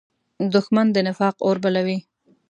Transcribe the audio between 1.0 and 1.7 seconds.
نفاق اور